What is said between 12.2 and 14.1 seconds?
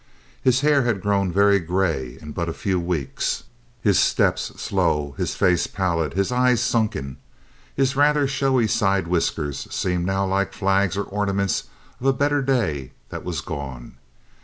day that was gone.